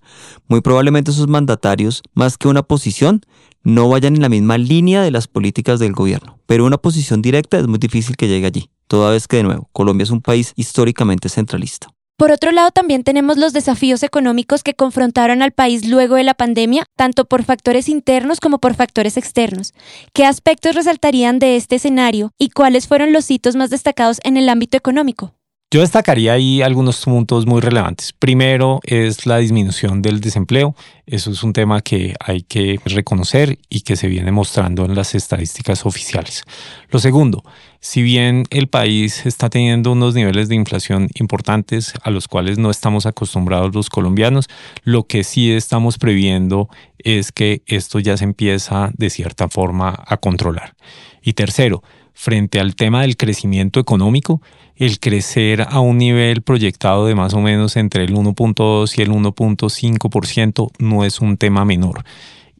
Muy 0.48 0.62
probablemente 0.62 1.12
sus 1.12 1.28
mandatarios, 1.28 2.02
más 2.14 2.38
que 2.38 2.48
una 2.48 2.62
posición, 2.62 3.20
no 3.62 3.88
vayan 3.88 4.16
en 4.16 4.22
la 4.22 4.28
misma 4.30 4.56
línea 4.56 5.02
de 5.02 5.10
las 5.10 5.28
políticas 5.28 5.78
del 5.78 5.92
gobierno. 5.92 6.38
Pero 6.46 6.64
una 6.64 6.78
posición 6.78 7.20
directa 7.20 7.58
es 7.58 7.66
muy 7.66 7.78
difícil 7.78 8.16
que 8.16 8.28
llegue 8.28 8.46
allí, 8.46 8.70
toda 8.86 9.10
vez 9.10 9.28
que 9.28 9.38
de 9.38 9.44
nuevo, 9.44 9.68
Colombia 9.72 10.04
es 10.04 10.10
un 10.10 10.22
país 10.22 10.52
históricamente 10.56 11.28
centralista. 11.28 11.93
Por 12.16 12.30
otro 12.30 12.52
lado, 12.52 12.70
también 12.70 13.02
tenemos 13.02 13.38
los 13.38 13.52
desafíos 13.52 14.04
económicos 14.04 14.62
que 14.62 14.74
confrontaron 14.74 15.42
al 15.42 15.50
país 15.50 15.88
luego 15.88 16.14
de 16.14 16.22
la 16.22 16.34
pandemia, 16.34 16.84
tanto 16.96 17.24
por 17.24 17.42
factores 17.42 17.88
internos 17.88 18.38
como 18.38 18.58
por 18.58 18.74
factores 18.74 19.16
externos. 19.16 19.74
¿Qué 20.12 20.24
aspectos 20.24 20.76
resaltarían 20.76 21.40
de 21.40 21.56
este 21.56 21.76
escenario 21.76 22.30
y 22.38 22.50
cuáles 22.50 22.86
fueron 22.86 23.12
los 23.12 23.28
hitos 23.32 23.56
más 23.56 23.70
destacados 23.70 24.20
en 24.22 24.36
el 24.36 24.48
ámbito 24.48 24.76
económico? 24.76 25.34
Yo 25.74 25.80
destacaría 25.80 26.34
ahí 26.34 26.62
algunos 26.62 27.04
puntos 27.04 27.46
muy 27.46 27.60
relevantes. 27.60 28.12
Primero 28.12 28.78
es 28.84 29.26
la 29.26 29.38
disminución 29.38 30.02
del 30.02 30.20
desempleo. 30.20 30.76
Eso 31.04 31.32
es 31.32 31.42
un 31.42 31.52
tema 31.52 31.80
que 31.80 32.14
hay 32.20 32.42
que 32.42 32.78
reconocer 32.84 33.58
y 33.68 33.80
que 33.80 33.96
se 33.96 34.06
viene 34.06 34.30
mostrando 34.30 34.84
en 34.84 34.94
las 34.94 35.16
estadísticas 35.16 35.84
oficiales. 35.84 36.44
Lo 36.90 37.00
segundo, 37.00 37.42
si 37.80 38.02
bien 38.02 38.44
el 38.50 38.68
país 38.68 39.26
está 39.26 39.50
teniendo 39.50 39.90
unos 39.90 40.14
niveles 40.14 40.48
de 40.48 40.54
inflación 40.54 41.08
importantes 41.16 41.92
a 42.04 42.10
los 42.10 42.28
cuales 42.28 42.56
no 42.56 42.70
estamos 42.70 43.04
acostumbrados 43.04 43.74
los 43.74 43.90
colombianos, 43.90 44.46
lo 44.84 45.08
que 45.08 45.24
sí 45.24 45.50
estamos 45.50 45.98
previendo 45.98 46.68
es 46.98 47.32
que 47.32 47.62
esto 47.66 47.98
ya 47.98 48.16
se 48.16 48.22
empieza 48.22 48.92
de 48.96 49.10
cierta 49.10 49.48
forma 49.48 50.04
a 50.06 50.18
controlar. 50.18 50.76
Y 51.20 51.32
tercero, 51.32 51.82
frente 52.14 52.60
al 52.60 52.74
tema 52.74 53.02
del 53.02 53.16
crecimiento 53.16 53.80
económico, 53.80 54.40
el 54.76 54.98
crecer 55.00 55.66
a 55.68 55.80
un 55.80 55.98
nivel 55.98 56.42
proyectado 56.42 57.06
de 57.06 57.14
más 57.14 57.34
o 57.34 57.40
menos 57.40 57.76
entre 57.76 58.04
el 58.04 58.14
1.2 58.14 58.98
y 58.98 59.02
el 59.02 59.10
1.5% 59.10 60.70
no 60.78 61.04
es 61.04 61.20
un 61.20 61.36
tema 61.36 61.64
menor. 61.64 62.04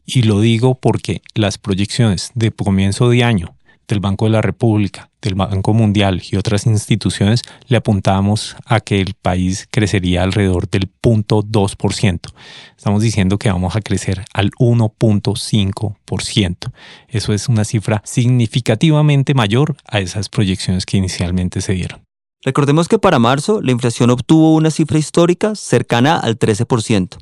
Y 0.05 0.21
lo 0.21 0.39
digo 0.39 0.75
porque 0.75 1.21
las 1.33 1.57
proyecciones 1.57 2.31
de 2.35 2.51
comienzo 2.51 3.09
de 3.09 3.23
año 3.23 3.54
del 3.87 3.99
Banco 3.99 4.25
de 4.25 4.31
la 4.31 4.41
República, 4.41 5.11
del 5.21 5.35
Banco 5.35 5.73
Mundial 5.73 6.23
y 6.29 6.37
otras 6.37 6.65
instituciones 6.65 7.41
le 7.67 7.77
apuntamos 7.77 8.55
a 8.65 8.79
que 8.79 9.01
el 9.01 9.13
país 9.13 9.67
crecería 9.71 10.23
alrededor 10.23 10.67
del 10.69 10.89
0.2%. 11.01 12.19
Estamos 12.77 13.01
diciendo 13.01 13.37
que 13.37 13.51
vamos 13.51 13.75
a 13.75 13.81
crecer 13.81 14.23
al 14.33 14.51
1.5%. 14.51 16.71
Eso 17.07 17.33
es 17.33 17.49
una 17.49 17.63
cifra 17.63 18.01
significativamente 18.05 19.33
mayor 19.33 19.75
a 19.87 19.99
esas 19.99 20.29
proyecciones 20.29 20.85
que 20.85 20.97
inicialmente 20.97 21.61
se 21.61 21.73
dieron. 21.73 22.05
Recordemos 22.45 22.87
que 22.87 22.99
para 22.99 23.17
marzo 23.17 23.59
la 23.59 23.71
inflación 23.71 24.11
obtuvo 24.11 24.53
una 24.53 24.69
cifra 24.69 24.99
histórica 24.99 25.55
cercana 25.55 26.15
al 26.15 26.37
13%, 26.37 27.17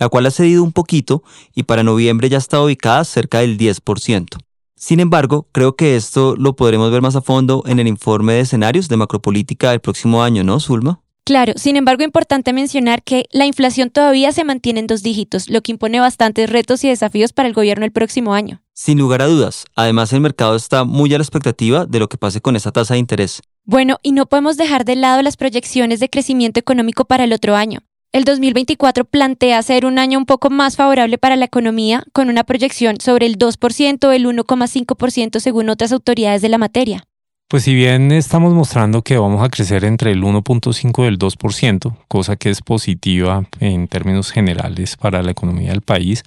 la 0.00 0.08
cual 0.08 0.26
ha 0.26 0.32
cedido 0.32 0.64
un 0.64 0.72
poquito 0.72 1.22
y 1.54 1.62
para 1.62 1.84
noviembre 1.84 2.28
ya 2.28 2.38
está 2.38 2.60
ubicada 2.60 3.04
cerca 3.04 3.38
del 3.38 3.56
10%. 3.56 4.36
Sin 4.84 5.00
embargo, 5.00 5.48
creo 5.50 5.76
que 5.76 5.96
esto 5.96 6.36
lo 6.36 6.56
podremos 6.56 6.92
ver 6.92 7.00
más 7.00 7.16
a 7.16 7.22
fondo 7.22 7.62
en 7.66 7.78
el 7.78 7.88
informe 7.88 8.34
de 8.34 8.40
escenarios 8.40 8.86
de 8.86 8.98
macropolítica 8.98 9.70
del 9.70 9.80
próximo 9.80 10.22
año, 10.22 10.44
¿no, 10.44 10.60
Zulma? 10.60 11.00
Claro, 11.24 11.54
sin 11.56 11.76
embargo, 11.76 12.04
importante 12.04 12.52
mencionar 12.52 13.02
que 13.02 13.24
la 13.32 13.46
inflación 13.46 13.88
todavía 13.88 14.30
se 14.32 14.44
mantiene 14.44 14.80
en 14.80 14.86
dos 14.86 15.02
dígitos, 15.02 15.48
lo 15.48 15.62
que 15.62 15.72
impone 15.72 16.00
bastantes 16.00 16.50
retos 16.50 16.84
y 16.84 16.90
desafíos 16.90 17.32
para 17.32 17.48
el 17.48 17.54
gobierno 17.54 17.86
el 17.86 17.92
próximo 17.92 18.34
año. 18.34 18.60
Sin 18.74 18.98
lugar 18.98 19.22
a 19.22 19.26
dudas, 19.26 19.64
además 19.74 20.12
el 20.12 20.20
mercado 20.20 20.54
está 20.54 20.84
muy 20.84 21.14
a 21.14 21.16
la 21.16 21.24
expectativa 21.24 21.86
de 21.86 21.98
lo 21.98 22.10
que 22.10 22.18
pase 22.18 22.42
con 22.42 22.54
esa 22.54 22.70
tasa 22.70 22.92
de 22.92 23.00
interés. 23.00 23.40
Bueno, 23.64 23.96
y 24.02 24.12
no 24.12 24.26
podemos 24.26 24.58
dejar 24.58 24.84
de 24.84 24.96
lado 24.96 25.22
las 25.22 25.38
proyecciones 25.38 25.98
de 25.98 26.10
crecimiento 26.10 26.60
económico 26.60 27.06
para 27.06 27.24
el 27.24 27.32
otro 27.32 27.56
año. 27.56 27.80
El 28.14 28.22
2024 28.22 29.06
plantea 29.06 29.60
ser 29.64 29.84
un 29.84 29.98
año 29.98 30.20
un 30.20 30.24
poco 30.24 30.48
más 30.48 30.76
favorable 30.76 31.18
para 31.18 31.34
la 31.34 31.46
economía, 31.46 32.04
con 32.12 32.28
una 32.28 32.44
proyección 32.44 33.00
sobre 33.00 33.26
el 33.26 33.38
2% 33.38 34.04
o 34.04 34.12
el 34.12 34.26
1,5% 34.26 35.40
según 35.40 35.68
otras 35.68 35.90
autoridades 35.90 36.40
de 36.40 36.48
la 36.48 36.56
materia. 36.56 37.02
Pues 37.48 37.64
si 37.64 37.74
bien 37.74 38.12
estamos 38.12 38.54
mostrando 38.54 39.02
que 39.02 39.18
vamos 39.18 39.44
a 39.44 39.48
crecer 39.48 39.84
entre 39.84 40.12
el 40.12 40.22
1.5 40.22 41.02
y 41.02 41.06
el 41.08 41.18
2%, 41.18 41.96
cosa 42.06 42.36
que 42.36 42.50
es 42.50 42.62
positiva 42.62 43.48
en 43.58 43.88
términos 43.88 44.30
generales 44.30 44.96
para 44.96 45.20
la 45.24 45.32
economía 45.32 45.70
del 45.70 45.82
país, 45.82 46.22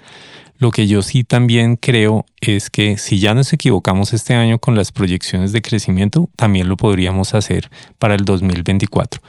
lo 0.57 0.71
que 0.71 0.87
yo 0.87 1.01
sí 1.01 1.23
también 1.23 1.77
creo 1.77 2.25
es 2.41 2.69
que 2.69 2.97
si 2.97 3.19
ya 3.19 3.33
nos 3.33 3.53
equivocamos 3.53 4.11
este 4.11 4.33
año 4.33 4.59
con 4.59 4.75
las 4.75 4.91
proyecciones 4.91 5.53
de 5.53 5.61
crecimiento, 5.61 6.29
también 6.35 6.67
lo 6.67 6.75
podríamos 6.75 7.33
hacer 7.33 7.69
para 7.97 8.15
el 8.15 8.25
2024. 8.25 9.21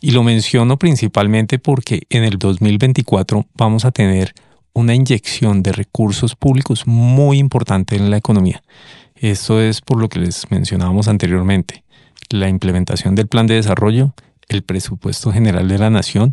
Y 0.00 0.12
lo 0.12 0.22
menciono 0.22 0.78
principalmente 0.78 1.58
porque 1.58 2.02
en 2.10 2.24
el 2.24 2.38
2024 2.38 3.46
vamos 3.54 3.84
a 3.84 3.90
tener 3.90 4.32
una 4.72 4.94
inyección 4.94 5.62
de 5.62 5.72
recursos 5.72 6.36
públicos 6.36 6.86
muy 6.86 7.38
importante 7.38 7.96
en 7.96 8.10
la 8.10 8.16
economía. 8.16 8.62
Esto 9.16 9.60
es 9.60 9.80
por 9.80 9.98
lo 9.98 10.08
que 10.08 10.20
les 10.20 10.48
mencionábamos 10.50 11.08
anteriormente, 11.08 11.82
la 12.30 12.48
implementación 12.48 13.16
del 13.16 13.26
plan 13.26 13.48
de 13.48 13.54
desarrollo, 13.54 14.14
el 14.48 14.62
presupuesto 14.62 15.32
general 15.32 15.66
de 15.66 15.78
la 15.78 15.90
nación 15.90 16.32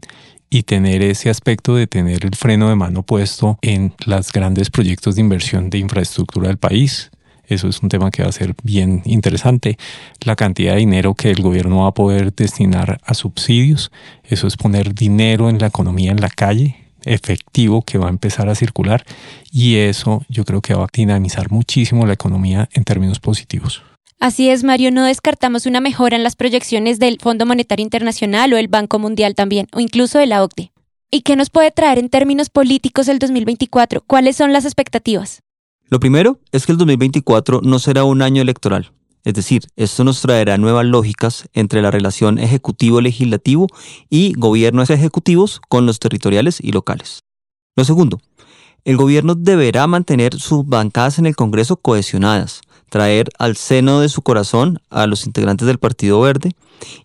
y 0.49 0.63
tener 0.63 1.01
ese 1.01 1.31
aspecto 1.31 1.75
de 1.75 1.87
tener 1.87 2.23
el 2.23 2.35
freno 2.35 2.69
de 2.69 2.75
mano 2.75 3.01
puesto 3.03 3.57
en 3.63 3.95
los 4.05 4.31
grandes 4.31 4.69
proyectos 4.69 5.15
de 5.15 5.21
inversión 5.21 5.71
de 5.71 5.79
infraestructura 5.79 6.49
del 6.49 6.57
país, 6.57 7.09
eso 7.47 7.67
es 7.67 7.81
un 7.81 7.89
tema 7.89 8.11
que 8.11 8.23
va 8.23 8.29
a 8.29 8.33
ser 8.33 8.55
bien 8.63 9.01
interesante. 9.05 9.77
La 10.21 10.35
cantidad 10.35 10.73
de 10.73 10.79
dinero 10.79 11.13
que 11.13 11.31
el 11.31 11.41
gobierno 11.41 11.83
va 11.83 11.87
a 11.87 11.93
poder 11.93 12.33
destinar 12.33 12.99
a 13.03 13.13
subsidios, 13.13 13.91
eso 14.23 14.47
es 14.47 14.57
poner 14.57 14.93
dinero 14.93 15.49
en 15.49 15.59
la 15.59 15.67
economía 15.67 16.11
en 16.11 16.21
la 16.21 16.29
calle, 16.29 16.75
efectivo 17.03 17.83
que 17.83 17.97
va 17.97 18.07
a 18.07 18.09
empezar 18.09 18.49
a 18.49 18.55
circular 18.55 19.05
y 19.51 19.75
eso 19.75 20.23
yo 20.27 20.43
creo 20.43 20.61
que 20.61 20.73
va 20.73 20.85
a 20.85 20.89
dinamizar 20.91 21.51
muchísimo 21.51 22.05
la 22.05 22.13
economía 22.13 22.67
en 22.73 22.83
términos 22.83 23.19
positivos. 23.19 23.83
Así 24.19 24.49
es, 24.49 24.63
Mario, 24.63 24.91
no 24.91 25.03
descartamos 25.05 25.65
una 25.65 25.81
mejora 25.81 26.15
en 26.15 26.23
las 26.23 26.35
proyecciones 26.35 26.99
del 26.99 27.17
Fondo 27.21 27.45
Monetario 27.45 27.83
Internacional 27.83 28.53
o 28.53 28.57
el 28.57 28.69
Banco 28.69 28.97
Mundial 28.97 29.35
también, 29.35 29.67
o 29.73 29.79
incluso 29.79 30.17
de 30.17 30.25
la 30.25 30.43
OCDE. 30.43 30.71
¿Y 31.11 31.21
qué 31.21 31.35
nos 31.35 31.49
puede 31.49 31.71
traer 31.71 31.99
en 31.99 32.09
términos 32.09 32.49
políticos 32.49 33.07
el 33.07 33.19
2024? 33.19 34.01
¿Cuáles 34.07 34.37
son 34.37 34.53
las 34.53 34.65
expectativas? 34.65 35.41
Lo 35.87 35.99
primero 35.99 36.39
es 36.51 36.65
que 36.65 36.71
el 36.71 36.77
2024 36.79 37.61
no 37.63 37.77
será 37.77 38.03
un 38.03 38.21
año 38.21 38.41
electoral. 38.41 38.91
Es 39.23 39.33
decir, 39.33 39.63
esto 39.75 40.03
nos 40.03 40.21
traerá 40.21 40.57
nuevas 40.57 40.85
lógicas 40.85 41.47
entre 41.53 41.81
la 41.81 41.91
relación 41.91 42.37
ejecutivo-legislativo 42.39 43.67
y 44.09 44.33
gobiernos 44.33 44.89
ejecutivos 44.89 45.61
con 45.67 45.85
los 45.85 45.99
territoriales 45.99 46.59
y 46.61 46.71
locales. 46.71 47.19
Lo 47.75 47.83
segundo, 47.85 48.19
el 48.83 48.97
gobierno 48.97 49.35
deberá 49.35 49.87
mantener 49.87 50.39
sus 50.39 50.65
bancadas 50.65 51.19
en 51.19 51.25
el 51.25 51.35
Congreso 51.35 51.75
cohesionadas, 51.77 52.61
traer 52.89 53.29
al 53.39 53.55
seno 53.55 53.99
de 53.99 54.09
su 54.09 54.21
corazón 54.21 54.79
a 54.89 55.07
los 55.07 55.25
integrantes 55.25 55.67
del 55.67 55.79
Partido 55.79 56.21
Verde, 56.21 56.51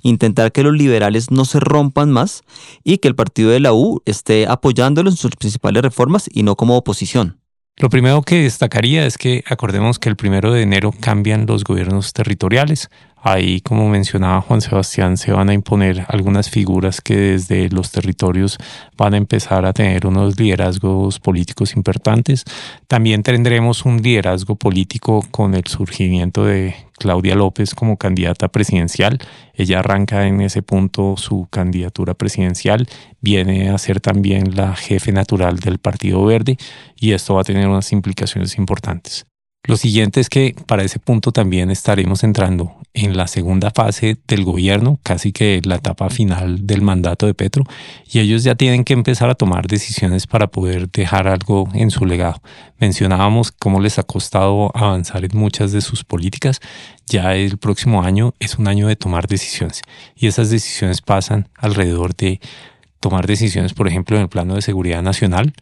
intentar 0.03 0.53
que 0.53 0.63
los 0.63 0.75
liberales 0.75 1.31
no 1.31 1.45
se 1.45 1.59
rompan 1.59 2.11
más 2.11 2.43
y 2.85 2.99
que 2.99 3.09
el 3.09 3.15
partido 3.15 3.51
de 3.51 3.61
la 3.61 3.73
U 3.73 4.03
esté 4.05 4.47
apoyándolo 4.47 5.11
en 5.11 5.17
sus 5.17 5.33
principales 5.33 5.83
reformas 5.83 6.29
y 6.33 6.43
no 6.43 6.55
como 6.55 6.77
oposición. 6.77 7.40
Lo 7.81 7.89
primero 7.89 8.21
que 8.21 8.43
destacaría 8.43 9.07
es 9.07 9.17
que 9.17 9.43
acordemos 9.49 9.99
que 9.99 10.11
el 10.11 10.17
primero 10.17 10.53
de 10.53 10.61
enero 10.61 10.93
cambian 11.01 11.47
los 11.47 11.65
gobiernos 11.65 12.13
territoriales. 12.13 12.91
Ahí, 13.23 13.61
como 13.61 13.89
mencionaba 13.89 14.41
Juan 14.41 14.63
Sebastián, 14.63 15.19
se 15.19 15.33
van 15.33 15.51
a 15.51 15.53
imponer 15.53 16.07
algunas 16.09 16.49
figuras 16.49 17.03
que 17.03 17.15
desde 17.17 17.69
los 17.69 17.93
territorios 17.93 18.57
van 18.97 19.13
a 19.13 19.19
empezar 19.19 19.67
a 19.67 19.75
tener 19.75 20.07
unos 20.07 20.41
liderazgos 20.41 21.21
políticos 21.21 21.77
importantes. 21.77 22.45
También 22.89 23.23
tendremos 23.23 23.85
un 23.85 24.01
liderazgo 24.01 24.57
político 24.57 25.23
con 25.31 25.55
el 25.55 25.67
surgimiento 25.67 26.47
de 26.47 26.75
Claudia 26.99 27.35
López 27.35 27.75
como 27.75 27.99
candidata 27.99 28.49
presidencial. 28.49 29.19
Ella 29.53 29.81
arranca 29.81 30.27
en 30.27 30.41
ese 30.41 30.63
punto 30.63 31.17
su 31.19 31.47
candidatura 31.51 32.15
presidencial, 32.15 32.89
viene 33.21 33.69
a 33.69 33.77
ser 33.77 34.01
también 34.01 34.57
la 34.57 34.75
jefe 34.75 35.13
natural 35.13 35.59
del 35.59 35.79
Partido 35.79 36.25
Verde 36.25 36.57
y 36.97 37.13
esto 37.13 37.35
va 37.35 37.43
a 37.43 37.45
tener 37.45 37.69
unas 37.69 37.93
implicaciones 37.93 38.57
importantes. 38.57 39.30
Lo 39.71 39.77
siguiente 39.77 40.19
es 40.19 40.29
que 40.29 40.57
para 40.67 40.83
ese 40.83 40.99
punto 40.99 41.31
también 41.31 41.71
estaremos 41.71 42.25
entrando 42.25 42.75
en 42.93 43.17
la 43.17 43.29
segunda 43.29 43.71
fase 43.71 44.17
del 44.27 44.43
gobierno, 44.43 44.99
casi 45.05 45.31
que 45.31 45.61
la 45.63 45.77
etapa 45.77 46.11
final 46.11 46.67
del 46.67 46.83
mandato 46.83 47.25
de 47.27 47.35
Petro, 47.35 47.63
y 48.05 48.19
ellos 48.19 48.43
ya 48.43 48.57
tienen 48.57 48.83
que 48.83 48.95
empezar 48.95 49.31
a 49.31 49.37
tomar 49.37 49.69
decisiones 49.69 50.27
para 50.27 50.49
poder 50.49 50.91
dejar 50.91 51.29
algo 51.29 51.69
en 51.73 51.93
su 51.93 52.05
legado. 52.05 52.43
Mencionábamos 52.81 53.53
cómo 53.53 53.79
les 53.79 54.01
ha 54.01 54.03
costado 54.03 54.73
avanzar 54.75 55.25
en 55.25 55.39
muchas 55.39 55.71
de 55.71 55.83
sus 55.83 56.03
políticas, 56.03 56.59
ya 57.07 57.37
el 57.37 57.57
próximo 57.57 58.03
año 58.03 58.35
es 58.41 58.59
un 58.59 58.67
año 58.67 58.89
de 58.89 58.97
tomar 58.97 59.29
decisiones, 59.29 59.83
y 60.17 60.27
esas 60.27 60.51
decisiones 60.51 61.01
pasan 61.01 61.49
alrededor 61.55 62.17
de 62.17 62.41
tomar 62.99 63.29
decisiones, 63.29 63.73
por 63.73 63.87
ejemplo, 63.87 64.17
en 64.17 64.23
el 64.23 64.29
plano 64.29 64.57
de 64.57 64.63
seguridad 64.63 65.01
nacional, 65.01 65.53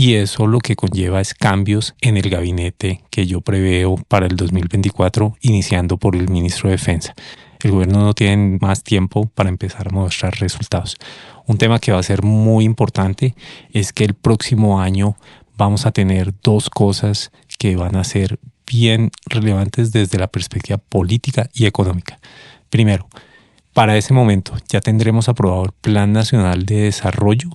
y 0.00 0.14
eso 0.14 0.46
lo 0.46 0.60
que 0.60 0.76
conlleva 0.76 1.20
es 1.20 1.34
cambios 1.34 1.94
en 2.00 2.16
el 2.16 2.30
gabinete 2.30 3.02
que 3.10 3.26
yo 3.26 3.42
preveo 3.42 3.96
para 4.08 4.24
el 4.24 4.34
2024, 4.34 5.36
iniciando 5.42 5.98
por 5.98 6.16
el 6.16 6.30
ministro 6.30 6.70
de 6.70 6.76
Defensa. 6.76 7.14
el 7.62 7.70
gobierno 7.70 8.02
no 8.02 8.14
tiene 8.14 8.56
más 8.62 8.82
tiempo 8.82 9.26
para 9.34 9.50
empezar 9.50 9.88
a 9.88 9.90
mostrar 9.90 10.40
resultados. 10.40 10.96
Un 11.46 11.58
tema 11.58 11.78
que 11.80 11.92
va 11.92 11.98
a 11.98 12.02
ser 12.02 12.22
muy 12.22 12.64
importante 12.64 13.34
es 13.74 13.92
que 13.92 14.04
el 14.04 14.14
próximo 14.14 14.80
año 14.80 15.18
vamos 15.58 15.84
a 15.84 15.92
tener 15.92 16.32
dos 16.42 16.70
cosas 16.70 17.30
que 17.58 17.76
van 17.76 17.96
a 17.96 18.04
ser 18.04 18.40
bien 18.66 19.10
relevantes 19.26 19.92
desde 19.92 20.18
la 20.18 20.28
perspectiva 20.28 20.78
política 20.78 21.50
y 21.52 21.66
económica. 21.66 22.18
Primero, 22.70 23.06
para 23.74 23.98
ese 23.98 24.14
momento 24.14 24.56
ya 24.66 24.80
tendremos 24.80 25.28
aprobado 25.28 25.66
el 25.66 25.72
Plan 25.72 26.14
Nacional 26.14 26.64
de 26.64 26.84
Desarrollo, 26.84 27.50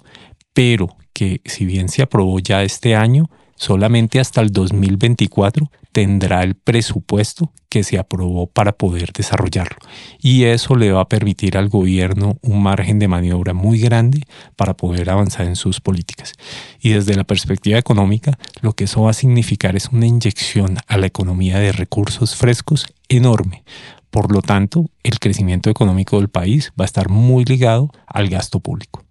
pero 0.54 0.96
que 1.16 1.40
si 1.46 1.66
bien 1.66 1.88
se 1.88 2.02
aprobó 2.04 2.40
ya 2.40 2.62
este 2.62 2.94
año, 2.94 3.30
solamente 3.56 4.20
hasta 4.20 4.42
el 4.42 4.52
2024 4.52 5.72
tendrá 5.94 6.44
el 6.44 6.56
presupuesto 6.56 7.54
que 7.70 7.86
se 7.86 7.98
aprobó 7.98 8.48
para 8.48 8.74
poder 8.74 9.14
desarrollarlo. 9.14 9.78
Y 10.22 10.44
eso 10.44 10.76
le 10.76 10.92
va 10.92 11.00
a 11.00 11.08
permitir 11.08 11.58
al 11.58 11.70
gobierno 11.70 12.38
un 12.42 12.62
margen 12.62 13.00
de 13.00 13.08
maniobra 13.08 13.54
muy 13.54 13.80
grande 13.80 14.24
para 14.58 14.76
poder 14.76 15.10
avanzar 15.10 15.48
en 15.48 15.56
sus 15.56 15.80
políticas. 15.80 16.34
Y 16.82 16.90
desde 16.90 17.16
la 17.16 17.24
perspectiva 17.24 17.80
económica, 17.80 18.38
lo 18.62 18.74
que 18.74 18.84
eso 18.84 19.04
va 19.04 19.12
a 19.12 19.14
significar 19.14 19.78
es 19.78 19.88
una 19.88 20.06
inyección 20.06 20.78
a 20.88 20.98
la 20.98 21.08
economía 21.08 21.58
de 21.58 21.72
recursos 21.72 22.36
frescos 22.36 22.88
enorme. 23.08 23.64
Por 24.10 24.34
lo 24.34 24.42
tanto, 24.42 24.90
el 25.04 25.20
crecimiento 25.20 25.70
económico 25.70 26.18
del 26.18 26.28
país 26.28 26.74
va 26.78 26.84
a 26.84 26.92
estar 26.92 27.08
muy 27.08 27.46
ligado 27.46 27.90
al 28.06 28.28
gasto 28.28 28.60
público. 28.60 29.05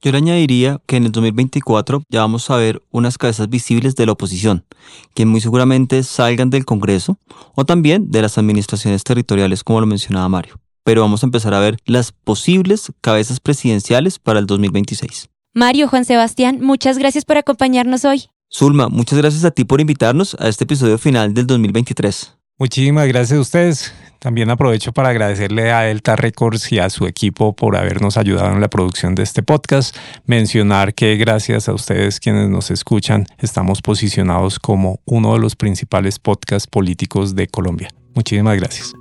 Yo 0.00 0.12
le 0.12 0.18
añadiría 0.18 0.80
que 0.86 0.96
en 0.96 1.06
el 1.06 1.12
2024 1.12 2.04
ya 2.08 2.20
vamos 2.20 2.48
a 2.50 2.56
ver 2.56 2.80
unas 2.92 3.18
cabezas 3.18 3.48
visibles 3.48 3.96
de 3.96 4.06
la 4.06 4.12
oposición, 4.12 4.64
que 5.12 5.26
muy 5.26 5.40
seguramente 5.40 6.04
salgan 6.04 6.50
del 6.50 6.64
Congreso 6.64 7.18
o 7.56 7.64
también 7.64 8.08
de 8.12 8.22
las 8.22 8.38
administraciones 8.38 9.02
territoriales, 9.02 9.64
como 9.64 9.80
lo 9.80 9.86
mencionaba 9.86 10.28
Mario. 10.28 10.60
Pero 10.84 11.00
vamos 11.00 11.24
a 11.24 11.26
empezar 11.26 11.52
a 11.52 11.58
ver 11.58 11.78
las 11.84 12.12
posibles 12.12 12.92
cabezas 13.00 13.40
presidenciales 13.40 14.20
para 14.20 14.38
el 14.38 14.46
2026. 14.46 15.30
Mario, 15.52 15.88
Juan 15.88 16.04
Sebastián, 16.04 16.60
muchas 16.60 16.96
gracias 16.96 17.24
por 17.24 17.36
acompañarnos 17.36 18.04
hoy. 18.04 18.26
Zulma, 18.54 18.88
muchas 18.88 19.18
gracias 19.18 19.44
a 19.44 19.50
ti 19.50 19.64
por 19.64 19.80
invitarnos 19.80 20.36
a 20.38 20.48
este 20.48 20.62
episodio 20.62 20.96
final 20.98 21.34
del 21.34 21.48
2023. 21.48 22.37
Muchísimas 22.58 23.06
gracias 23.06 23.38
a 23.38 23.40
ustedes. 23.40 23.94
También 24.18 24.50
aprovecho 24.50 24.92
para 24.92 25.10
agradecerle 25.10 25.70
a 25.70 25.82
Delta 25.82 26.16
Records 26.16 26.72
y 26.72 26.80
a 26.80 26.90
su 26.90 27.06
equipo 27.06 27.54
por 27.54 27.76
habernos 27.76 28.16
ayudado 28.16 28.52
en 28.52 28.60
la 28.60 28.68
producción 28.68 29.14
de 29.14 29.22
este 29.22 29.44
podcast. 29.44 29.96
Mencionar 30.26 30.92
que 30.92 31.16
gracias 31.16 31.68
a 31.68 31.72
ustedes 31.72 32.18
quienes 32.18 32.48
nos 32.48 32.72
escuchan, 32.72 33.26
estamos 33.38 33.80
posicionados 33.80 34.58
como 34.58 34.98
uno 35.04 35.34
de 35.34 35.38
los 35.38 35.54
principales 35.54 36.18
podcasts 36.18 36.66
políticos 36.66 37.36
de 37.36 37.46
Colombia. 37.46 37.90
Muchísimas 38.16 38.56
gracias. 38.56 38.92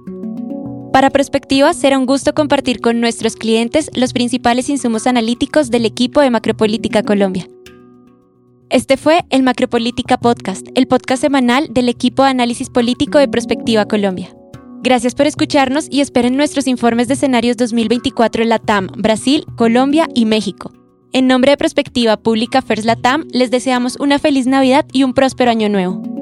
Para 0.94 1.10
Perspectiva, 1.10 1.74
será 1.74 1.98
un 1.98 2.06
gusto 2.06 2.34
compartir 2.36 2.80
con 2.80 3.02
nuestros 3.02 3.36
clientes 3.36 3.90
los 3.96 4.14
principales 4.14 4.70
insumos 4.70 5.08
analíticos 5.08 5.72
del 5.72 5.86
equipo 5.86 6.22
de 6.22 6.30
Macropolítica 6.30 7.02
Colombia. 7.02 7.48
Este 8.70 8.98
fue 8.98 9.22
el 9.30 9.44
Macropolítica 9.44 10.18
Podcast, 10.18 10.68
el 10.76 10.88
podcast 10.88 11.22
semanal 11.22 11.70
del 11.72 11.88
equipo 11.88 12.24
de 12.24 12.32
análisis 12.32 12.70
político 12.70 13.18
de 13.18 13.30
Perspectiva 13.30 13.86
Colombia. 13.88 14.36
Gracias 14.84 15.16
por 15.16 15.26
escucharnos 15.26 15.88
y 15.90 16.02
esperen 16.02 16.36
nuestros 16.36 16.68
informes 16.68 17.08
de 17.08 17.14
escenarios 17.14 17.56
2024 17.56 18.44
en 18.44 18.50
Latam, 18.50 18.88
Brasil, 18.98 19.46
Colombia 19.56 20.10
y 20.14 20.26
México. 20.26 20.74
En 21.14 21.28
nombre 21.28 21.52
de 21.52 21.58
Perspectiva 21.58 22.18
Pública 22.18 22.62
First 22.62 22.84
Latam, 22.84 23.26
les 23.32 23.52
deseamos 23.52 23.96
una 24.02 24.20
feliz 24.20 24.48
Navidad 24.48 24.86
y 24.92 25.04
un 25.04 25.14
próspero 25.14 25.50
año 25.50 25.70
nuevo. 25.70 26.17